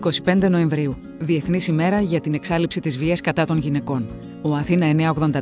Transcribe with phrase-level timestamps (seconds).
[0.00, 4.06] 25 Νοεμβρίου, Διεθνή ημέρα για την εξάλληψη τη βία κατά των γυναικών.
[4.42, 5.40] Ο Αθήνα 984,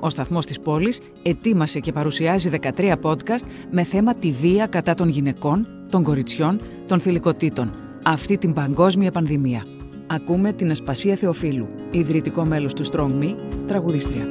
[0.00, 5.08] ο σταθμό τη πόλη, ετοίμασε και παρουσιάζει 13 podcast με θέμα τη βία κατά των
[5.08, 9.66] γυναικών, των κοριτσιών, των θηλυκοτήτων, αυτή την παγκόσμια πανδημία.
[10.06, 13.34] Ακούμε την Ασπασία Θεοφίλου, ιδρυτικό μέλο του Strong Me,
[13.66, 14.26] τραγουδίστρια.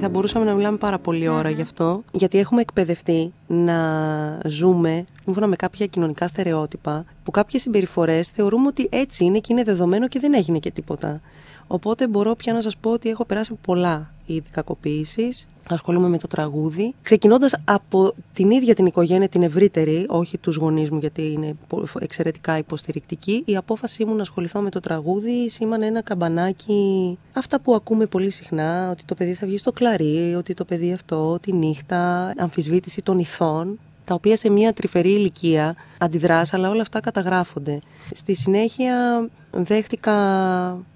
[0.00, 3.78] Θα μπορούσαμε να μιλάμε πάρα πολλή ώρα γι' αυτό, γιατί έχουμε εκπαιδευτεί να
[4.44, 9.62] ζούμε σύμφωνα με κάποια κοινωνικά στερεότυπα, που κάποιες συμπεριφορές θεωρούμε ότι έτσι είναι και είναι
[9.62, 11.20] δεδομένο και δεν έγινε και τίποτα.
[11.66, 15.48] Οπότε μπορώ πια να σας πω ότι έχω περάσει πολλά είδη κακοποίησης.
[15.70, 16.94] Ασχολούμαι με το τραγούδι.
[17.02, 21.56] Ξεκινώντας από την ίδια την οικογένεια, την ευρύτερη, όχι τους γονείς μου, γιατί είναι
[22.00, 27.18] εξαιρετικά υποστηρικτική, η απόφασή μου να ασχοληθώ με το τραγούδι σήμανε ένα καμπανάκι.
[27.32, 30.92] Αυτά που ακούμε πολύ συχνά, ότι το παιδί θα βγει στο κλαρί, ότι το παιδί
[30.92, 36.80] αυτό, τη νύχτα, αμφισβήτηση των ηθών τα οποία σε μια τρυφερή ηλικία αντιδράσει, αλλά όλα
[36.80, 37.80] αυτά καταγράφονται.
[38.12, 40.16] Στη συνέχεια δέχτηκα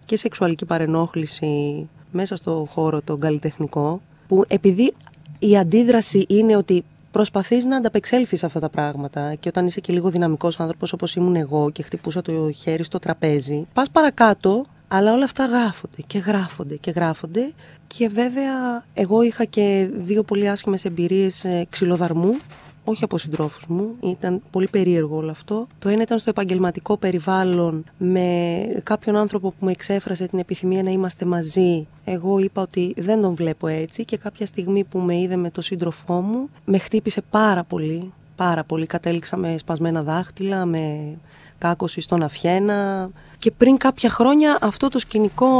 [0.05, 4.01] και σεξουαλική παρενόχληση μέσα στο χώρο τον καλλιτεχνικό,
[4.33, 4.95] που επειδή
[5.39, 9.93] η αντίδραση είναι ότι προσπαθείς να ανταπεξέλθεις σε αυτά τα πράγματα και όταν είσαι και
[9.93, 15.13] λίγο δυναμικός άνθρωπος όπως ήμουν εγώ και χτυπούσα το χέρι στο τραπέζι, πας παρακάτω αλλά
[15.13, 17.53] όλα αυτά γράφονται και γράφονται και γράφονται.
[17.87, 22.37] Και βέβαια εγώ είχα και δύο πολύ άσχημες εμπειρίες ε, ξυλοδαρμού
[22.85, 25.67] όχι από συντρόφους μου, ήταν πολύ περίεργο όλο αυτό.
[25.79, 30.91] Το ένα ήταν στο επαγγελματικό περιβάλλον με κάποιον άνθρωπο που μου εξέφρασε την επιθυμία να
[30.91, 31.87] είμαστε μαζί.
[32.05, 35.63] Εγώ είπα ότι δεν τον βλέπω έτσι και κάποια στιγμή που με είδε με τον
[35.63, 38.87] σύντροφό μου με χτύπησε πάρα πολύ, πάρα πολύ.
[38.87, 41.15] Κατέληξα με σπασμένα δάχτυλα, με
[41.59, 45.53] κάκωση στον αφιένα και πριν κάποια χρόνια αυτό το σκηνικό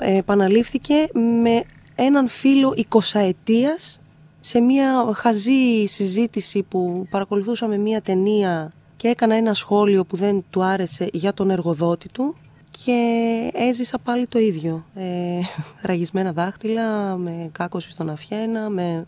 [0.00, 0.94] επαναλήφθηκε
[1.42, 1.62] με
[1.94, 4.00] έναν φίλο 20 ετίας
[4.46, 10.64] σε μια χαζή συζήτηση που παρακολουθούσαμε μια ταινία και έκανα ένα σχόλιο που δεν του
[10.64, 12.36] άρεσε για τον εργοδότη του
[12.84, 14.84] και έζησα πάλι το ίδιο.
[14.94, 15.38] Ε,
[15.88, 19.06] ραγισμένα δάχτυλα, με κάκωση στον αφιένα, με...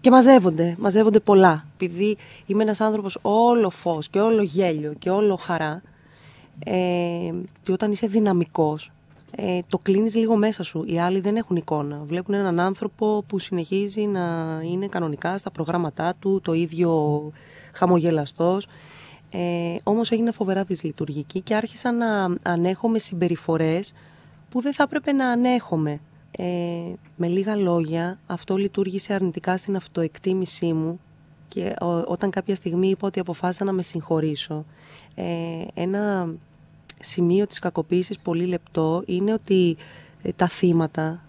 [0.00, 1.66] Και μαζεύονται, μαζεύονται πολλά.
[1.74, 5.82] Επειδή είμαι ένας άνθρωπος όλο φως και όλο γέλιο και όλο χαρά
[6.64, 7.32] ε,
[7.62, 8.90] και όταν είσαι δυναμικός
[9.38, 10.84] ε, το κλείνεις λίγο μέσα σου.
[10.86, 12.02] Οι άλλοι δεν έχουν εικόνα.
[12.06, 17.32] Βλέπουν έναν άνθρωπο που συνεχίζει να είναι κανονικά στα προγράμματά του, το ίδιο
[17.72, 18.66] χαμογελαστός.
[19.30, 23.94] Ε, όμως έγινε φοβερά δυσλειτουργική και άρχισα να ανέχομαι συμπεριφορές
[24.48, 26.00] που δεν θα έπρεπε να ανέχομαι.
[26.30, 26.44] Ε,
[27.16, 31.00] με λίγα λόγια, αυτό λειτουργήσε αρνητικά στην αυτοεκτίμησή μου
[31.48, 31.74] και
[32.06, 34.64] όταν κάποια στιγμή είπα ότι αποφάσισα να με συγχωρήσω,
[35.14, 35.24] ε,
[35.74, 36.28] ένα
[36.98, 39.76] σημείο της κακοποίησης πολύ λεπτό είναι ότι
[40.22, 41.20] ε, τα θύματα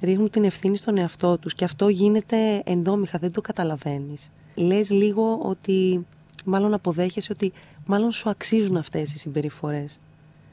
[0.00, 4.30] ρίχνουν την ευθύνη στον εαυτό τους και αυτό γίνεται ενδόμηχα, δεν το καταλαβαίνεις.
[4.54, 6.06] Λες λίγο ότι,
[6.44, 7.52] μάλλον αποδέχεσαι ότι
[7.86, 9.98] μάλλον σου αξίζουν αυτές οι συμπεριφορές.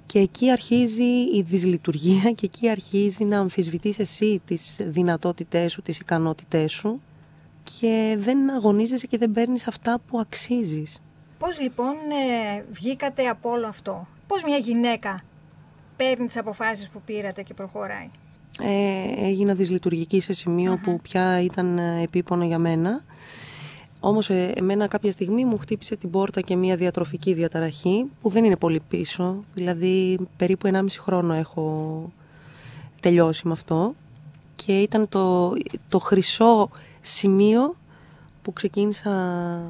[0.05, 1.03] Και εκεί αρχίζει
[1.33, 7.01] η δυσλειτουργία και εκεί αρχίζει να αμφισβητείς εσύ τις δυνατότητές σου, τις ικανότητές σου
[7.79, 11.01] και δεν αγωνίζεσαι και δεν παίρνεις αυτά που αξίζεις.
[11.39, 15.23] Πώς λοιπόν ε, βγήκατε από όλο αυτό; Πώς μια γυναίκα
[15.97, 18.09] παίρνει τις αποφάσεις που πήρατε και προχωράει;
[18.63, 23.03] Ε, έγινα δυσλειτουργική σε σημειο που πια ήταν ε, επίπονο για μένα.
[23.99, 28.43] Όμως ε, εμένα κάποια στιγμή μου χτύπησε την πόρτα και μια διατροφική διαταραχή που δεν
[28.43, 29.43] είναι πολύ πίσω.
[29.53, 32.11] Δηλαδή περίπου 1,5 χρόνο έχω
[32.99, 33.95] τελειώσει με αυτό.
[34.55, 35.53] Και ήταν το,
[35.89, 36.69] το χρυσό
[37.01, 37.75] σημείο
[38.41, 39.61] που ξεκίνησα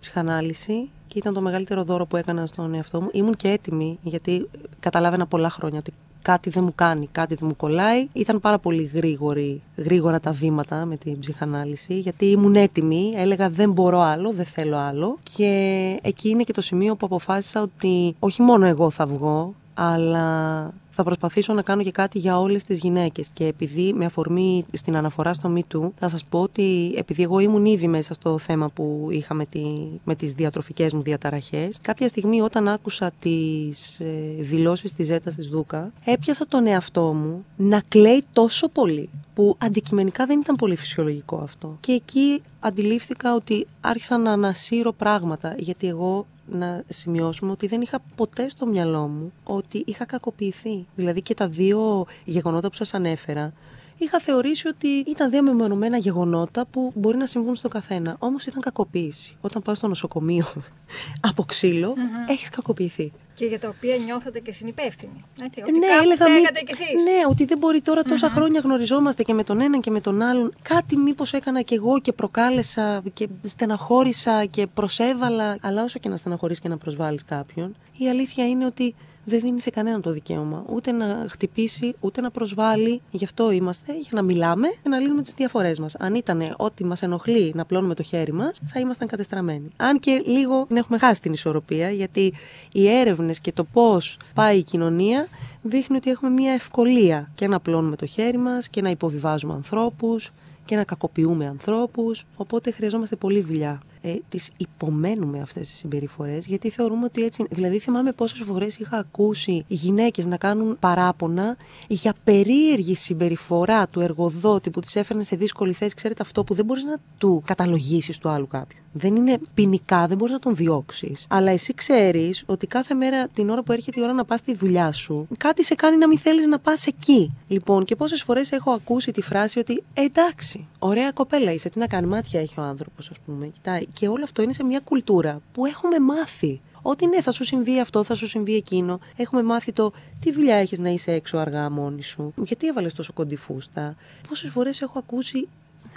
[0.00, 3.08] ψυχανάλυση και ήταν το μεγαλύτερο δώρο που έκανα στον εαυτό μου.
[3.12, 4.48] Ήμουν και έτοιμη, γιατί
[4.80, 5.92] καταλάβαινα πολλά χρόνια ότι
[6.22, 8.08] κάτι δεν μου κάνει, κάτι δεν μου κολλάει.
[8.12, 13.72] Ήταν πάρα πολύ γρήγορη, γρήγορα τα βήματα με την ψυχανάλυση, γιατί ήμουν έτοιμη, έλεγα δεν
[13.72, 15.18] μπορώ άλλο, δεν θέλω άλλο.
[15.36, 20.70] Και εκεί είναι και το σημείο που αποφάσισα ότι όχι μόνο εγώ θα βγω, αλλά
[20.94, 23.28] θα προσπαθήσω να κάνω και κάτι για όλες τις γυναίκες.
[23.32, 27.64] Και επειδή με αφορμή στην αναφορά στο Me θα σας πω ότι επειδή εγώ ήμουν
[27.64, 29.62] ήδη μέσα στο θέμα που είχαμε τη,
[30.04, 34.04] με τις διατροφικές μου διαταραχές, κάποια στιγμή όταν άκουσα τις ε,
[34.38, 40.26] δηλώσεις της Ζέτα της Δούκα, έπιασα τον εαυτό μου να κλαίει τόσο πολύ που αντικειμενικά
[40.26, 41.76] δεν ήταν πολύ φυσιολογικό αυτό.
[41.80, 47.98] Και εκεί αντιλήφθηκα ότι άρχισα να ανασύρω πράγματα, γιατί εγώ να σημειώσουμε ότι δεν είχα
[48.14, 50.86] ποτέ στο μυαλό μου ότι είχα κακοποιηθεί.
[50.96, 53.52] Δηλαδή και τα δύο γεγονότα που σας ανέφερα
[53.98, 58.16] είχα θεωρήσει ότι ήταν δύο μεμονωμένα γεγονότα που μπορεί να συμβούν στο καθένα.
[58.18, 59.36] Όμως ήταν κακοποίηση.
[59.40, 60.46] Όταν πα στο νοσοκομείο
[61.30, 62.30] από ξύλο, mm-hmm.
[62.30, 63.12] έχεις κακοποιηθεί.
[63.34, 65.24] Και για τα οποία νιώθετε και συνυπεύθυνοι.
[65.44, 67.02] Έτσι, ότι ναι, κάπου έλεγα μη- φταίγατε κι εσείς.
[67.04, 70.22] Ναι, ότι δεν μπορεί τώρα τόσα χρόνια γνωριζόμαστε και με τον έναν και με τον
[70.22, 70.52] άλλον.
[70.62, 75.56] Κάτι μήπως έκανα κι εγώ και προκάλεσα και στεναχώρησα και προσέβαλα.
[75.60, 78.94] Αλλά όσο και να στεναχωρείς και να προσβάλλεις κάποιον, η αλήθεια είναι ότι
[79.26, 83.00] δεν δίνει σε κανέναν το δικαίωμα ούτε να χτυπήσει, ούτε να προσβάλλει.
[83.10, 85.94] Γι' αυτό είμαστε, για να μιλάμε και να λύνουμε τις διαφορές μας.
[85.98, 89.68] Αν ήταν ότι μας ενοχλεί να πλώνουμε το χέρι μας, θα ήμασταν κατεστραμμένοι.
[89.76, 92.32] Αν και λίγο την έχουμε χάσει την ισορροπία, γιατί
[92.72, 92.88] οι
[93.24, 95.28] έρευνες και το πώς πάει η κοινωνία
[95.62, 100.32] δείχνει ότι έχουμε μια ευκολία και να πλώνουμε το χέρι μας και να υποβιβάζουμε ανθρώπους
[100.64, 103.82] και να κακοποιούμε ανθρώπους, οπότε χρειαζόμαστε πολλή δουλειά.
[104.06, 107.46] Ε, τις υπομένουμε αυτές τις συμπεριφορές, γιατί θεωρούμε ότι έτσι...
[107.50, 111.56] Δηλαδή θυμάμαι πόσες φορές είχα ακούσει γυναίκες να κάνουν παράπονα
[111.88, 115.94] για περίεργη συμπεριφορά του εργοδότη που τις έφερνε σε δύσκολη θέση.
[115.94, 118.78] Ξέρετε αυτό που δεν μπορείς να του καταλογίσεις του άλλου κάποιου.
[118.96, 121.26] Δεν είναι ποινικά, δεν μπορείς να τον διώξεις.
[121.28, 124.54] Αλλά εσύ ξέρεις ότι κάθε μέρα την ώρα που έρχεται η ώρα να πας στη
[124.54, 127.32] δουλειά σου, κάτι σε κάνει να μην θέλεις να πας εκεί.
[127.48, 131.78] Λοιπόν, και πόσες φορές έχω ακούσει τη φράση ότι «Ε, εντάξει, ωραία κοπέλα είσαι, τι
[131.78, 133.46] να κάνει, μάτια έχει ο άνθρωπος ας πούμε.
[133.46, 133.86] Κοιτάει.
[133.94, 136.60] Και όλο αυτό είναι σε μια κουλτούρα που έχουμε μάθει.
[136.82, 139.00] Ότι ναι, θα σου συμβεί αυτό, θα σου συμβεί εκείνο.
[139.16, 143.12] Έχουμε μάθει το τι δουλειά έχεις να είσαι έξω αργά μόνη σου; Γιατί έβαλες τόσο
[143.12, 143.96] κοντή φούστα;
[144.28, 145.48] Πόσες φορές έχω ακούσει.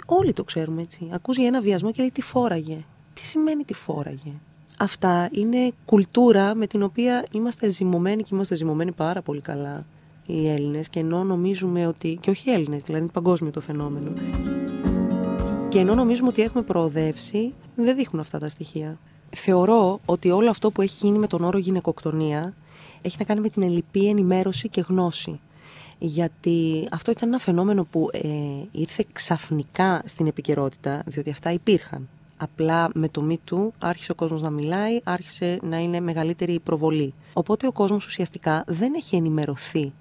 [0.06, 1.08] Όλοι το ξέρουμε έτσι.
[1.12, 2.84] Ακούσει για ένα βιασμό και λέει τι φόραγε;
[3.14, 4.32] Τι σημαίνει τι φόραγε;
[4.78, 9.86] Αυτά είναι κουλτούρα με την οποία είμαστε ζυμωμένοι και είμαστε ζυμωμένοι πάρα πολύ καλά
[10.26, 10.88] οι Έλληνες.
[10.88, 12.18] Και ενώ νομίζουμε ότι.
[12.20, 14.12] και όχι οι Έλληνες, δηλαδή είναι παγκόσμιο το φαινόμενο.
[15.68, 18.98] Και ενώ νομίζουμε ότι έχουμε προοδεύσει, δεν δείχνουν αυτά τα στοιχεία.
[19.30, 22.54] Θεωρώ ότι όλο αυτό που έχει γίνει με τον όρο γυναικοκτονία
[23.02, 25.40] έχει να κάνει με την ελλειπή ενημέρωση και γνώση.
[25.98, 28.28] Γιατί αυτό ήταν ένα φαινόμενο που ε,
[28.70, 32.08] ήρθε ξαφνικά στην επικαιρότητα, διότι αυτά υπήρχαν.
[32.36, 36.60] Απλά με το Me Too άρχισε ο κόσμος να μιλάει, άρχισε να είναι μεγαλύτερη η
[36.60, 37.14] προβολή.
[37.32, 39.92] Οπότε ο κόσμος ουσιαστικά δεν έχει ενημερωθεί.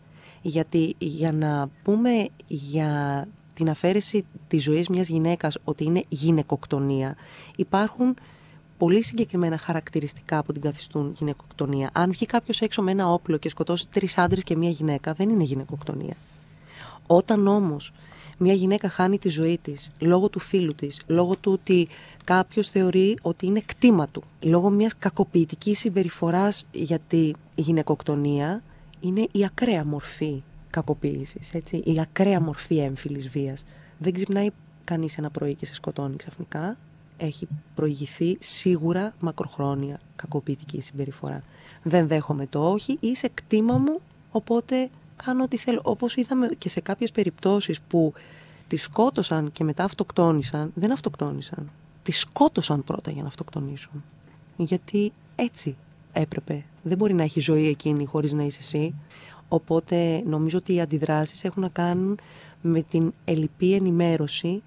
[0.42, 7.16] Γιατί για να πούμε για την αφαίρεση της ζωής μιας γυναίκας ότι είναι γυναικοκτονία,
[7.56, 8.16] υπάρχουν
[8.78, 11.90] πολύ συγκεκριμένα χαρακτηριστικά που την καθιστούν γυναικοκτονία.
[11.94, 15.30] Αν βγει κάποιος έξω με ένα όπλο και σκοτώσει τρεις άντρες και μία γυναίκα, δεν
[15.30, 16.14] είναι γυναικοκτονία.
[17.08, 17.94] Όταν όμως
[18.38, 21.88] μια γυναίκα χάνει τη ζωή της λόγω του φίλου της, λόγω του ότι
[22.24, 28.64] κάποιος θεωρεί ότι είναι κτήμα του, λόγω μιας κακοποιητικής συμπεριφοράς, γιατί η γυναικοκτονία
[29.00, 30.44] είναι η ακραία μορφή
[30.78, 31.52] κακοποίησης,
[31.84, 33.66] η ακραία μορφή έμφυλης βίας.
[33.98, 34.50] Δεν ξυπνάει
[34.84, 36.78] κανείς ένα πρωί και σε σκοτώνει ξαφνικά
[37.18, 41.44] έχει προηγηθεί σίγουρα μακροχρόνια κακοποιητική συμπεριφορά.
[41.84, 44.00] Δεν δέχομαι το όχι, είσαι κτήμα μου,
[44.32, 44.90] οπότε
[45.24, 45.82] κάνω ό,τι θέλω.
[45.84, 48.14] Όπως είδαμε και σε κάποιες περιπτώσεις που
[48.68, 51.72] τη σκότωσαν και μετά αυτοκτόνησαν, δεν αυτοκτόνησαν.
[52.04, 54.04] Τη σκότωσαν πρώτα για να αυτοκτονήσουν.
[54.58, 55.76] Γιατί έτσι
[56.18, 56.66] έπρεπε.
[56.84, 58.96] Δεν μπορεί να έχει ζωή εκείνη χωρίς να είσαι εσύ.
[59.48, 62.20] Οπότε νομίζω ότι οι αντιδράσεις έχουν να κάνουν
[62.62, 64.62] με την ελλειπή ενημέρωση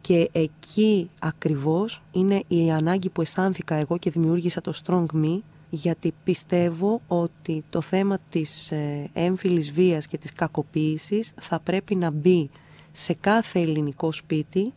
[0.00, 5.38] και εκεί ακριβώς είναι η ανάγκη που αισθάνθηκα εγώ και δημιούργησα το Strong Me
[5.70, 12.10] γιατί πιστεύω ότι το θέμα της ε, έμφυλης βίας και της κακοποίησης θα πρέπει να
[12.10, 12.50] μπει
[12.92, 14.72] σε κάθε ελληνικό σπίτι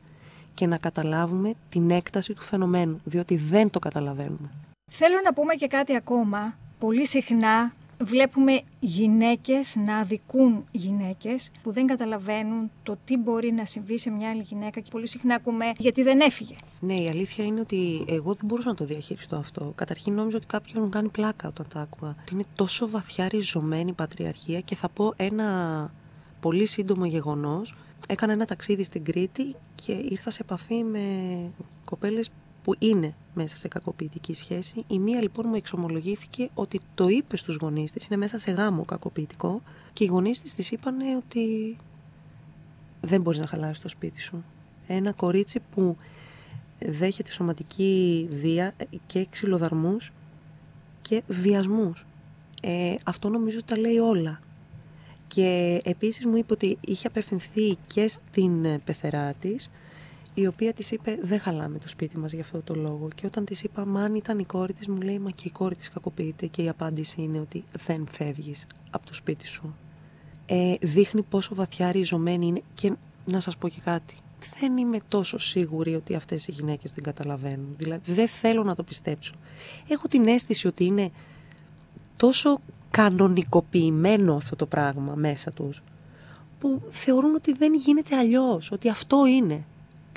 [0.54, 4.50] και να καταλάβουμε την έκταση του φαινομένου, διότι δεν το καταλαβαίνουμε.
[4.92, 6.58] Θέλω να πούμε και κάτι ακόμα.
[6.80, 7.74] Πολύ συχνά
[8.04, 14.30] βλέπουμε γυναίκες να αδικούν γυναίκες που δεν καταλαβαίνουν το τι μπορεί να συμβεί σε μια
[14.30, 16.56] άλλη γυναίκα και πολύ συχνά ακούμε γιατί δεν έφυγε.
[16.80, 19.72] Ναι, η αλήθεια είναι ότι εγώ δεν μπορούσα να το διαχειριστώ αυτό.
[19.76, 22.16] Καταρχήν νόμιζα ότι κάποιον μου κάνει πλάκα όταν τα άκουγα.
[22.32, 25.92] Είναι τόσο βαθιά ριζωμένη η πατριαρχία και θα πω ένα
[26.40, 27.76] πολύ σύντομο γεγονός.
[28.08, 31.02] Έκανα ένα ταξίδι στην Κρήτη και ήρθα σε επαφή με
[31.86, 32.30] κοπέλες
[32.68, 34.84] που είναι μέσα σε κακοποιητική σχέση.
[34.88, 38.86] Η μία λοιπόν μου εξομολογήθηκε ότι το είπες στους γονείς της, είναι μέσα σε γάμο
[38.86, 39.62] κακοποιητικό
[39.94, 41.76] και οι γονείς της της είπαν ότι
[43.02, 44.44] δεν μπορείς να χαλάσεις το σπίτι σου.
[44.88, 45.98] Ένα κορίτσι που
[46.80, 48.74] δέχεται σωματική βία
[49.06, 50.14] και ξυλοδαρμούς
[51.02, 52.06] και βιασμούς.
[52.62, 54.40] Ε, αυτό νομίζω τα λέει όλα.
[55.28, 59.70] Και επίσης μου είπε ότι είχε απευθυνθεί και στην πεθερά της,
[60.42, 63.08] η οποία της είπε δεν χαλάμε το σπίτι μας για αυτό το λόγο.
[63.16, 65.50] Και όταν της είπα μα αν ήταν η κόρη της μου λέει μα και η
[65.50, 69.76] κόρη της κακοποιείται και η απάντηση είναι ότι δεν φεύγεις από το σπίτι σου.
[70.46, 72.94] Ε, δείχνει πόσο βαθιά ριζωμένη είναι και
[73.26, 74.16] να σας πω και κάτι.
[74.60, 77.76] Δεν είμαι τόσο σίγουρη ότι αυτές οι γυναίκες δεν καταλαβαίνουν.
[77.78, 79.34] Δηλαδή δεν θέλω να το πιστέψω.
[79.88, 81.12] Έχω την αίσθηση ότι είναι
[82.18, 82.60] τόσο
[82.92, 85.84] κανονικοποιημένο αυτό το πράγμα μέσα τους
[86.60, 89.66] που θεωρούν ότι δεν γίνεται αλλιώς, ότι αυτό είναι.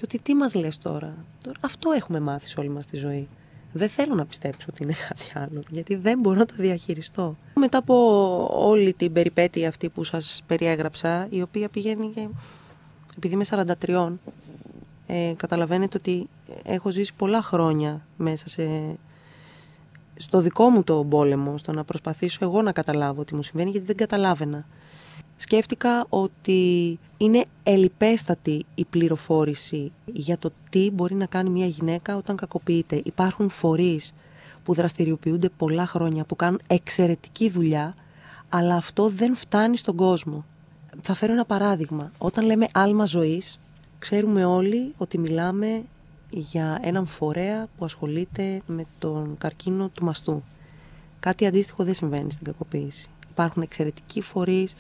[0.01, 3.29] Και ότι τι μας λες τώρα; τώρα αυτό έχουμε μάθει σε όλη μας τη ζωή.
[3.73, 7.37] Δεν θέλω να πιστέψω ότι είναι κάτι άλλο, γιατί δεν μπορώ να το διαχειριστώ.
[7.55, 7.95] Μετά από
[8.69, 12.29] όλη την περιπέτεια αυτή που σας περιέγραψα, η οποία πηγαίνει και...
[13.17, 13.45] Επειδή είμαι
[13.83, 14.13] 43,
[15.07, 16.29] ε, καταλαβαίνετε ότι
[16.65, 18.97] έχω ζήσει πολλά χρόνια μέσα σε...
[20.17, 23.87] στο δικό μου το πόλεμο, στο να προσπαθήσω εγώ να καταλάβω τι μου συμβαίνει, γιατί
[23.87, 24.67] δεν καταλάβαινα
[25.41, 32.37] σκέφτηκα ότι είναι ελιπέστατη η πληροφόρηση για το τι μπορεί να κάνει μια γυναίκα όταν
[32.37, 33.01] κακοποιείται.
[33.05, 34.15] Υπάρχουν φορείς
[34.65, 37.95] που δραστηριοποιούνται πολλά χρόνια, που κάνουν εξαιρετική δουλειά,
[38.49, 40.45] αλλά αυτό δεν φτάνει στον κόσμο.
[41.03, 42.13] Θα φέρω ένα παράδειγμα.
[42.19, 43.61] Όταν λέμε άλμα ζωής,
[43.99, 45.83] ξέρουμε όλοι ότι μιλάμε
[46.31, 50.43] για έναν φορέα που ασχολείται με τον καρκίνο του μαστού.
[51.21, 53.09] Κάτι αντίστοιχο δεν συμβαίνει στην κακοποίηση.
[53.31, 54.75] Υπάρχουν εξαιρετικοί φορείς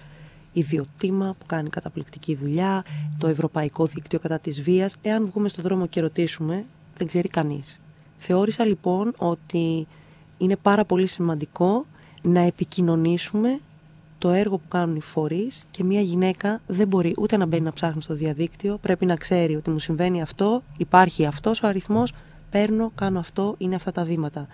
[0.53, 2.85] ιδιωτήμα που κάνει καταπληκτική δουλειά,
[3.19, 4.97] το Ευρωπαϊκό Δίκτυο κατά της βίας.
[5.03, 6.65] Εάν βγούμε στον δρόμο και ρωτήσουμε,
[6.97, 7.81] δεν ξέρει κανείς.
[8.19, 9.87] Θεώρησα λοιπόν ότι
[10.39, 11.87] είναι πάρα πολύ σημαντικό
[12.23, 13.61] να επικοινωνήσουμε
[14.19, 17.73] το έργο που κάνουν οι φορείς και μια γυναίκα δεν μπορεί ούτε να μπαίνει να
[17.73, 22.13] ψάχνει στο διαδίκτυο, πρέπει να ξέρει ότι μου συμβαίνει αυτό, υπάρχει αυτός ο αριθμός,
[22.51, 24.47] παίρνω, κάνω αυτό, είναι αυτά τα βήματα.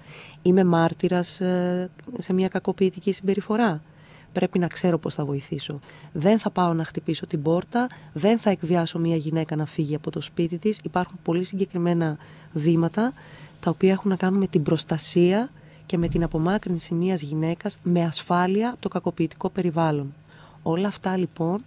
[0.43, 3.83] Είμαι μάρτυρας ε, σε μια κακοποιητική συμπεριφορά
[4.37, 5.81] πρέπει να ξέρω πώς θα βοηθήσω.
[6.13, 10.11] Δεν θα πάω να χτυπήσω την πόρτα, δεν θα εκβιάσω μια γυναίκα να φύγει από
[10.11, 10.81] το σπίτι της.
[10.83, 12.17] Υπάρχουν πολύ συγκεκριμένα
[12.53, 13.13] βήματα
[13.61, 15.51] τα οποία έχουν να κάνουν με την προστασία
[15.87, 20.15] και με την απομάκρυνση μιας γυναίκας με ασφάλεια από το κακοποιητικό περιβάλλον.
[20.63, 21.65] Όλα αυτά λοιπόν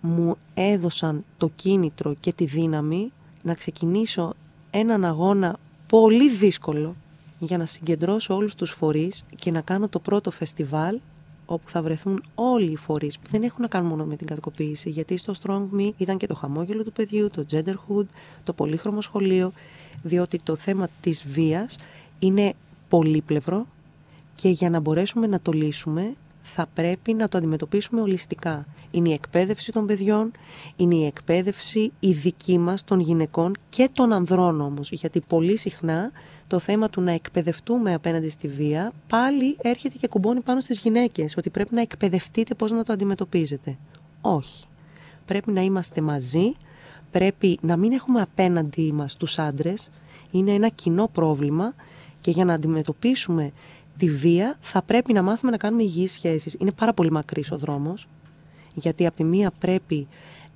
[0.00, 3.12] μου έδωσαν το κίνητρο και τη δύναμη
[3.42, 4.34] να ξεκινήσω
[4.70, 6.96] έναν αγώνα πολύ δύσκολο
[7.38, 10.98] για να συγκεντρώσω όλους τους φορείς και να κάνω το πρώτο φεστιβάλ
[11.50, 14.90] όπου θα βρεθούν όλοι οι φορείς που δεν έχουν να κάνουν μόνο με την κακοποίηση,
[14.90, 18.06] γιατί στο Strong Me ήταν και το χαμόγελο του παιδιού, το genderhood,
[18.44, 19.52] το πολύχρωμο σχολείο,
[20.02, 21.78] διότι το θέμα της βίας
[22.18, 22.52] είναι
[22.88, 23.66] πολύπλευρο
[24.34, 28.66] και για να μπορέσουμε να το λύσουμε θα πρέπει να το αντιμετωπίσουμε ολιστικά.
[28.90, 30.32] Είναι η εκπαίδευση των παιδιών,
[30.76, 36.12] είναι η εκπαίδευση η δική μας των γυναικών και των ανδρών όμως, γιατί πολύ συχνά
[36.48, 41.36] το θέμα του να εκπαιδευτούμε απέναντι στη βία πάλι έρχεται και κουμπώνει πάνω στις γυναίκες,
[41.36, 43.76] ότι πρέπει να εκπαιδευτείτε πώς να το αντιμετωπίζετε.
[44.20, 44.64] Όχι.
[45.26, 46.52] Πρέπει να είμαστε μαζί,
[47.10, 49.90] πρέπει να μην έχουμε απέναντί μας τους άντρες,
[50.30, 51.74] είναι ένα κοινό πρόβλημα
[52.20, 53.52] και για να αντιμετωπίσουμε
[53.96, 56.56] τη βία θα πρέπει να μάθουμε να κάνουμε υγιείς σχέσεις.
[56.58, 58.08] Είναι πάρα πολύ μακρύς ο δρόμος,
[58.74, 60.06] γιατί από τη μία πρέπει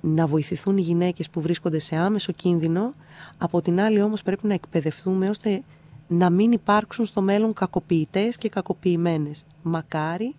[0.01, 2.93] να βοηθηθούν οι γυναίκες που βρίσκονται σε άμεσο κίνδυνο,
[3.37, 5.63] από την άλλη όμως πρέπει να εκπαιδευτούμε ώστε
[6.07, 9.45] να μην υπάρξουν στο μέλλον κακοποιητές και κακοποιημένες.
[9.61, 10.35] Μακάρι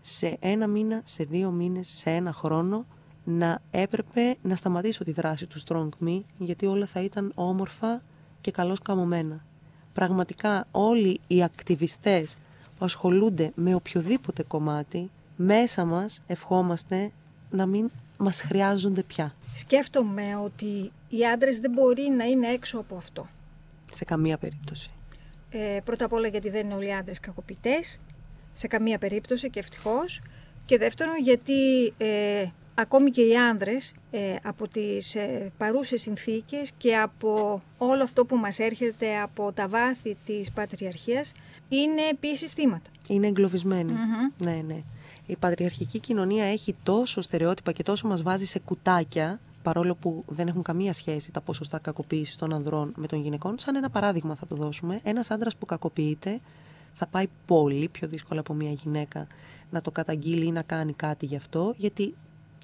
[0.00, 2.86] σε ένα μήνα, σε δύο μήνες, σε ένα χρόνο
[3.24, 8.02] να έπρεπε να σταματήσω τη δράση του Strong Me γιατί όλα θα ήταν όμορφα
[8.40, 9.44] και καλώς καμωμένα.
[9.92, 12.36] Πραγματικά όλοι οι ακτιβιστές
[12.78, 17.10] που ασχολούνται με οποιοδήποτε κομμάτι μέσα μας ευχόμαστε
[17.50, 19.34] να μην μας χρειάζονται πια.
[19.56, 23.26] Σκέφτομαι ότι οι άντρες δεν μπορεί να είναι έξω από αυτό.
[23.92, 24.90] Σε καμία περίπτωση.
[25.56, 28.00] Ε, πρώτα απ' όλα γιατί δεν είναι όλοι οι άντρες κακοποιητές,
[28.54, 30.22] σε καμία περίπτωση και ευτυχώς.
[30.66, 36.96] Και δεύτερον γιατί ε, ακόμη και οι άνδρες ε, από τις ε, παρούσες συνθήκες και
[36.96, 41.32] από όλο αυτό που μας έρχεται από τα βάθη της πατριαρχίας
[41.68, 42.90] είναι επίσης θύματα.
[43.08, 43.26] Είναι
[44.38, 44.82] Ναι, ναι.
[45.26, 50.48] Η πατριαρχική κοινωνία έχει τόσο στερεότυπα και τόσο μας βάζει σε κουτάκια παρόλο που δεν
[50.48, 53.58] έχουν καμία σχέση τα ποσοστά κακοποίησης των ανδρών με των γυναικών.
[53.58, 55.00] Σαν ένα παράδειγμα θα το δώσουμε.
[55.02, 56.40] Ένας άντρας που κακοποιείται
[56.92, 59.26] θα πάει πολύ πιο δύσκολα από μια γυναίκα
[59.70, 62.14] να το καταγγείλει ή να κάνει κάτι γι' αυτό, γιατί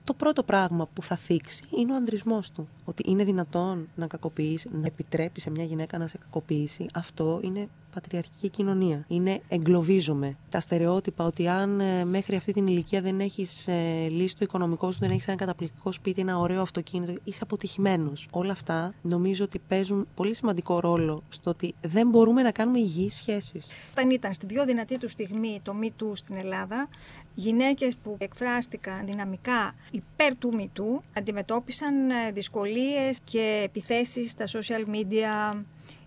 [0.05, 2.69] το πρώτο πράγμα που θα θίξει είναι ο ανδρισμός του.
[2.85, 6.87] Ότι είναι δυνατόν να κακοποιήσει, να επιτρέπει σε μια γυναίκα να σε κακοποιήσει.
[6.95, 9.05] Αυτό είναι πατριαρχική κοινωνία.
[9.09, 10.37] Είναι εγκλωβίζομαι.
[10.49, 14.93] Τα στερεότυπα ότι αν ε, μέχρι αυτή την ηλικία δεν έχεις ε, λύσει το οικονομικό
[14.93, 18.29] σου, δεν έχεις ένα καταπληκτικό σπίτι, ένα ωραίο αυτοκίνητο, είσαι αποτυχημένος.
[18.31, 23.15] Όλα αυτά νομίζω ότι παίζουν πολύ σημαντικό ρόλο στο ότι δεν μπορούμε να κάνουμε υγιείς
[23.15, 23.71] σχέσεις.
[23.91, 26.89] Όταν ήταν στην πιο δυνατή του στιγμή το Me στην Ελλάδα,
[27.35, 35.63] γυναίκες που εκφράστηκαν δυναμικά υπέρ του Too αντιμετώπισαν ε, δυσκολίες και επιθέσεις στα social media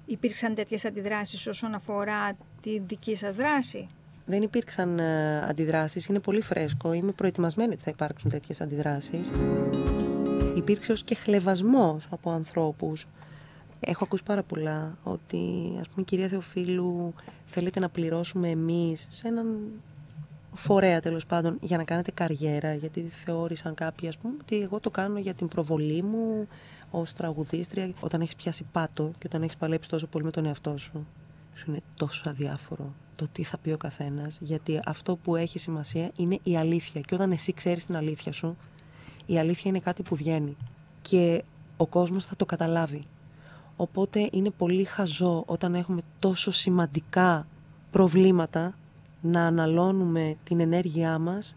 [0.05, 3.88] Υπήρξαν τέτοιες αντιδράσεις όσον αφορά τη δική σας δράση;
[4.25, 9.31] Δεν υπήρξαν ε, αντιδράσεις, είναι πολύ φρέσκο, είμαι προετοιμασμένη ότι θα υπάρξουν τέτοιες αντιδράσεις.
[10.55, 13.07] Υπήρξε ως και χλεβασμός από ανθρώπους.
[13.79, 17.13] Έχω ακούσει πάρα πολλά ότι, ας πούμε, κυρία Θεοφίλου,
[17.45, 19.48] θέλετε να πληρώσουμε εμείς σε έναν
[20.53, 24.89] φορέα τέλος πάντων για να κάνετε καριέρα, γιατί θεώρησαν κάποιοι, ας πούμε, ότι εγώ το
[24.89, 26.48] κάνω για την προβολή μου,
[27.01, 30.77] ως τραγουδίστρια, όταν έχεις πιάσει πάτο και όταν έχεις παλέψει τόσο πολύ με τον εαυτό
[30.77, 31.05] σου.
[31.53, 36.12] σου είναι τόσο αδιάφορο το τι θα πει ο καθένας, γιατί αυτό που έχει σημασία
[36.15, 37.01] είναι η αλήθεια.
[37.01, 38.57] Και όταν εσύ ξέρεις την αλήθεια σου,
[39.25, 40.57] η αλήθεια είναι κάτι που βγαίνει.
[41.01, 41.43] Και
[41.77, 43.05] ο κόσμος θα το καταλάβει.
[43.75, 47.47] Οπότε είναι πολύ χαζό όταν έχουμε τόσο σημαντικά
[47.91, 48.77] προβλήματα
[49.21, 51.55] να αναλώνουμε την ενέργειά μας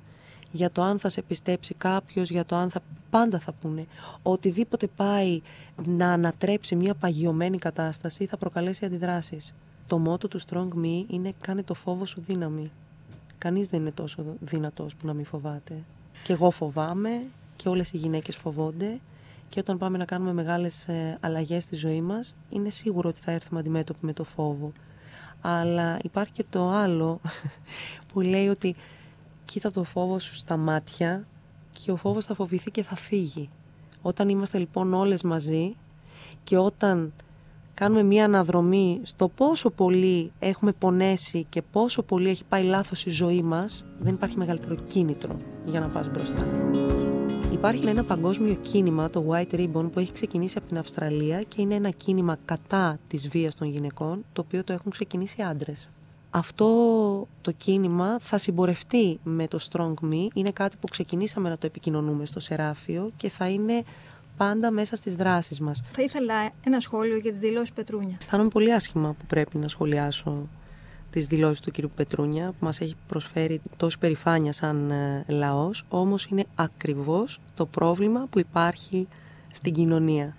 [0.50, 2.80] για το αν θα σε πιστέψει κάποιος, για το αν θα...
[3.16, 3.86] Πάντα θα πούνε.
[4.22, 5.40] Οτιδήποτε πάει
[5.84, 9.54] να ανατρέψει μια παγιωμένη κατάσταση θα προκαλέσει αντιδράσεις.
[9.86, 12.70] Το μότο του Strong Me είναι «Κάνε το φόβο σου δύναμη».
[13.38, 15.74] Κανείς δεν είναι τόσο δυνατός που να μην φοβάται.
[16.22, 17.22] Και εγώ φοβάμαι
[17.56, 19.00] και όλες οι γυναίκες φοβόνται
[19.48, 23.30] και όταν πάμε να κάνουμε μεγάλες ε, αλλαγές στη ζωή μας είναι σίγουρο ότι θα
[23.30, 24.72] έρθουμε αντιμέτωποι με το φόβο.
[25.40, 27.20] Αλλά υπάρχει και το άλλο
[28.12, 28.76] που λέει ότι
[29.44, 31.26] κοίτα το φόβο σου στα μάτια
[31.84, 33.48] και ο φόβος θα φοβηθεί και θα φύγει.
[34.02, 35.76] Όταν είμαστε λοιπόν όλες μαζί
[36.44, 37.12] και όταν
[37.74, 43.10] κάνουμε μία αναδρομή στο πόσο πολύ έχουμε πονέσει και πόσο πολύ έχει πάει λάθος η
[43.10, 46.46] ζωή μας, δεν υπάρχει μεγαλύτερο κίνητρο για να πας μπροστά.
[47.52, 51.74] Υπάρχει ένα παγκόσμιο κίνημα, το White Ribbon, που έχει ξεκινήσει από την Αυστραλία και είναι
[51.74, 55.88] ένα κίνημα κατά της βίας των γυναικών, το οποίο το έχουν ξεκινήσει άντρες.
[56.36, 56.66] Αυτό
[57.40, 60.26] το κίνημα θα συμπορευτεί με το Strong Me.
[60.34, 63.82] Είναι κάτι που ξεκινήσαμε να το επικοινωνούμε στο Σεράφιο και θα είναι
[64.36, 65.82] πάντα μέσα στις δράσεις μας.
[65.92, 68.16] Θα ήθελα ένα σχόλιο για τις δηλώσεις Πετρούνια.
[68.20, 70.48] Αισθάνομαι πολύ άσχημα που πρέπει να σχολιάσω
[71.10, 71.94] τις δηλώσεις του κ.
[71.94, 78.26] Πετρούνια που μας έχει προσφέρει τόση περηφάνεια σαν ε, λαός, όμως είναι ακριβώς το πρόβλημα
[78.30, 79.08] που υπάρχει
[79.52, 80.36] στην κοινωνία.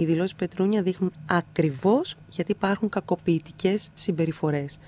[0.00, 4.78] Οι δηλώσεις Πετρούνια δείχνουν ακριβώς γιατί υπάρχουν κακοποιητικές συμπεριφορές.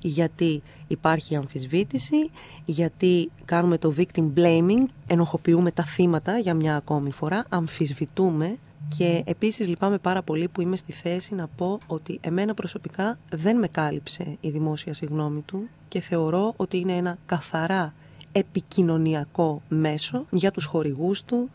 [0.00, 2.30] Γιατί υπάρχει αμφισβήτηση,
[2.64, 8.56] γιατί κάνουμε το victim blaming, ενοχοποιούμε τα θύματα για μια ακόμη φορά, αμφισβητούμε
[8.96, 13.58] και επίσης λυπάμαι πάρα πολύ που είμαι στη θέση να πω ότι εμένα προσωπικά δεν
[13.58, 17.94] με κάλυψε η δημόσια συγγνώμη του και θεωρώ ότι είναι ένα καθαρά
[18.32, 21.50] επικοινωνιακό μέσο για τους χορηγούς του,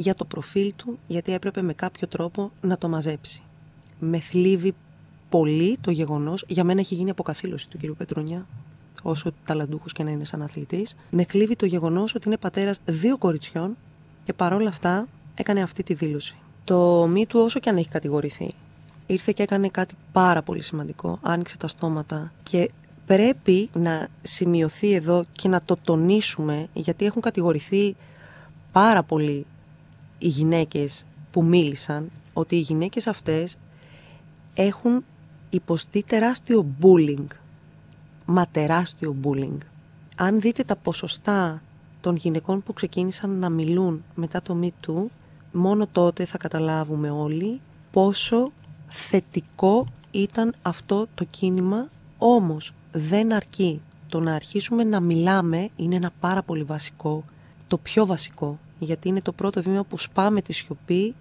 [0.00, 3.42] για το προφίλ του, γιατί έπρεπε με κάποιο τρόπο να το μαζέψει.
[3.98, 4.74] Με θλίβει
[5.28, 7.96] πολύ το γεγονός, για μένα έχει γίνει αποκαθήλωση του κ.
[7.96, 8.46] Πετρούνια,
[9.02, 13.18] όσο ταλαντούχος και να είναι σαν αθλητής, με θλίβει το γεγονός ότι είναι πατέρας δύο
[13.18, 13.76] κοριτσιών
[14.24, 16.34] και παρόλα αυτά έκανε αυτή τη δήλωση.
[16.64, 18.54] Το μη του όσο και αν έχει κατηγορηθεί,
[19.06, 22.70] ήρθε και έκανε κάτι πάρα πολύ σημαντικό, άνοιξε τα στόματα και
[23.06, 27.96] πρέπει να σημειωθεί εδώ και να το τονίσουμε γιατί έχουν κατηγορηθεί
[28.72, 29.46] πάρα πολύ
[30.18, 33.56] οι γυναίκες που μίλησαν ότι οι γυναίκες αυτές
[34.54, 35.04] έχουν
[35.50, 37.26] υποστεί τεράστιο bullying.
[38.24, 39.58] Μα τεράστιο bullying.
[40.16, 41.62] Αν δείτε τα ποσοστά
[42.00, 45.04] των γυναικών που ξεκίνησαν να μιλούν μετά το Me
[45.52, 48.52] μόνο τότε θα καταλάβουμε όλοι πόσο
[48.88, 53.80] θετικό ήταν αυτό το κίνημα, όμως δεν αρκεί.
[54.08, 57.24] Το να αρχίσουμε να μιλάμε είναι ένα πάρα πολύ βασικό,
[57.66, 61.14] το πιο βασικό γιατί είναι το πρώτο βήμα που σπάμε τη σιωπή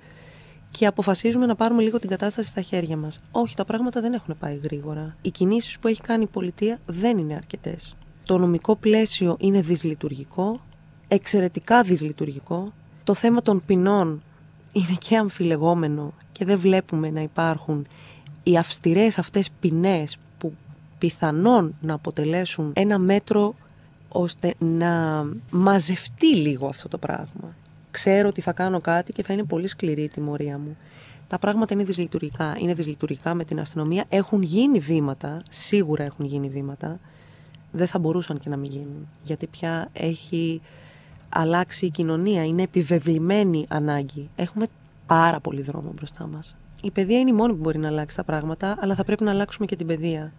[0.71, 3.21] και αποφασίζουμε να πάρουμε λίγο την κατάσταση στα χέρια μας.
[3.31, 5.15] Όχι, τα πράγματα δεν έχουν πάει γρήγορα.
[5.21, 7.95] Οι κινήσεις που έχει κάνει η πολιτεία δεν είναι αρκετές.
[8.23, 10.61] Το νομικό πλαίσιο είναι δυσλειτουργικό,
[11.07, 12.73] εξαιρετικά δυσλειτουργικό.
[13.03, 14.23] Το θέμα των ποινών
[14.71, 17.87] είναι και αμφιλεγόμενο και δεν βλέπουμε να υπάρχουν
[18.43, 20.53] οι αυστηρές αυτές ποινές που
[20.97, 23.55] πιθανόν να αποτελέσουν ένα μέτρο
[24.17, 27.55] ώστε να μαζευτεί λίγο αυτό το πράγμα.
[27.91, 30.77] Ξέρω ότι θα κάνω κάτι και θα είναι πολύ σκληρή η τιμωρία μου.
[31.27, 32.55] Τα πράγματα είναι δυσλειτουργικά.
[32.59, 34.05] Είναι δυσλειτουργικά με την αστυνομία.
[34.09, 36.99] Έχουν γίνει βήματα, σίγουρα έχουν γίνει βήματα.
[37.71, 39.07] Δεν θα μπορούσαν και να μην γίνουν.
[39.23, 40.61] Γιατί πια έχει
[41.29, 42.45] αλλάξει η κοινωνία.
[42.45, 44.29] Είναι επιβεβλημένη ανάγκη.
[44.35, 44.67] Έχουμε
[45.07, 46.55] πάρα πολύ δρόμο μπροστά μας.
[46.81, 49.31] Η παιδεία είναι η μόνη που μπορεί να αλλάξει τα πράγματα, αλλά θα πρέπει να
[49.31, 50.33] αλλάξουμε και την παιδεία.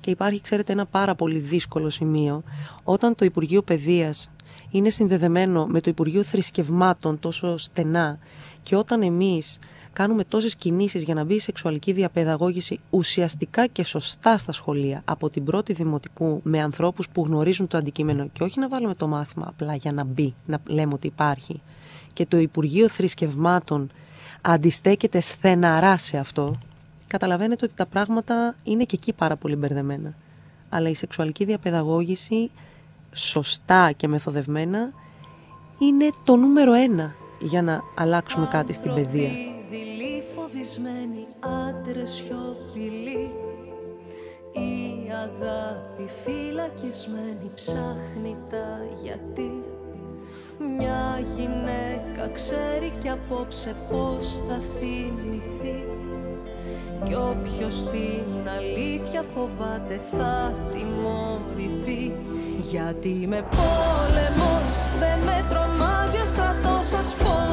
[0.00, 2.42] Και υπάρχει, ξέρετε, ένα πάρα πολύ δύσκολο σημείο.
[2.84, 4.30] Όταν το Υπουργείο Παιδείας
[4.70, 8.18] είναι συνδεδεμένο με το Υπουργείο Θρησκευμάτων τόσο στενά
[8.62, 9.58] και όταν εμείς
[9.92, 15.28] κάνουμε τόσες κινήσεις για να μπει η σεξουαλική διαπαιδαγώγηση ουσιαστικά και σωστά στα σχολεία από
[15.28, 19.46] την πρώτη δημοτικού με ανθρώπους που γνωρίζουν το αντικείμενο και όχι να βάλουμε το μάθημα
[19.48, 21.60] απλά για να μπει, να λέμε ότι υπάρχει
[22.12, 23.90] και το Υπουργείο Θρησκευμάτων
[24.40, 26.58] αντιστέκεται στεναρά σε αυτό
[27.08, 30.14] καταλαβαίνετε ότι τα πράγματα είναι και εκεί πάρα πολύ μπερδεμένα.
[30.68, 32.50] Αλλά η σεξουαλική διαπαιδαγώγηση,
[33.12, 34.92] σωστά και μεθοδευμένα,
[35.78, 39.30] είναι το νούμερο ένα για να αλλάξουμε κάτι στην παιδεία.
[40.34, 43.30] φοβισμένοι, άντρες σιωπηλοί
[44.52, 49.62] Η αγάπη φυλακισμένη ψάχνει τα γιατί
[50.78, 55.84] Μια γυναίκα ξέρει κι απόψε πώς θα θυμηθεί
[57.04, 62.12] Κι όποιος την αλήθεια φοβάται θα τιμωρηθεί.
[62.70, 67.47] Γιατί με πόλεμος δεν με τρομάζει ο στρατός σας πόλεμος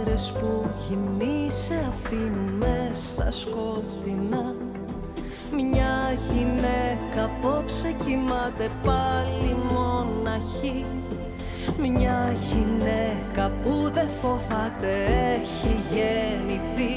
[0.00, 4.54] Άντρες που γυμνοί σε αφήνουν μες στα σκοτεινά.
[5.52, 5.94] Μια
[6.30, 10.86] γυναίκα απόψε κοιμάται πάλι μοναχή.
[11.78, 14.92] Μια γυναίκα που δεν φοβάται
[15.34, 16.94] έχει γεννηθεί.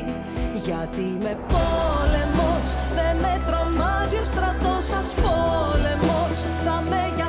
[0.64, 6.38] Γιατί με πόλεμος δεν με τρομάζει ο στρατός σας πόλεμος.
[6.66, 7.21] Θα με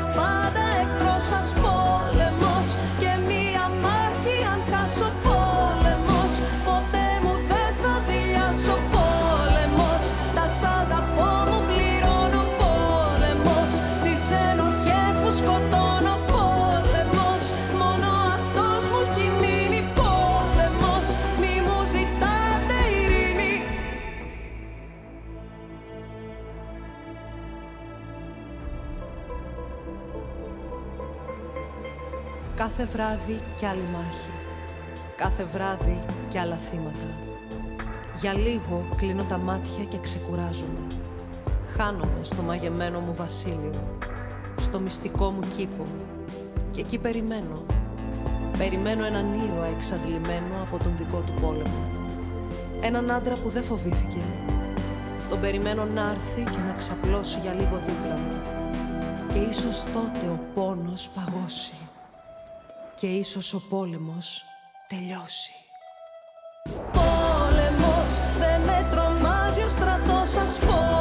[32.82, 34.30] Κάθε βράδυ κι άλλη μάχη.
[35.16, 37.08] Κάθε βράδυ κι άλλα θύματα.
[38.20, 40.86] Για λίγο κλείνω τα μάτια και ξεκουράζομαι.
[41.76, 43.98] Χάνομαι στο μαγεμένο μου βασίλειο
[44.60, 45.86] Στο μυστικό μου κήπο.
[46.70, 47.64] Και εκεί περιμένω.
[48.58, 51.80] Περιμένω έναν ήρωα εξαντλημένο από τον δικό του πόλεμο.
[52.80, 54.22] Έναν άντρα που δεν φοβήθηκε.
[55.30, 58.42] Τον περιμένω να έρθει και να ξαπλώσει για λίγο δίπλα μου.
[59.32, 61.74] Και ίσως τότε ο πόνος παγώσει
[63.02, 64.44] και ίσως ο πόλεμος
[64.88, 65.52] τελειώσει.
[66.92, 70.91] Πόλεμος δεν με τρομάζει ο στρατός σας πόλεμος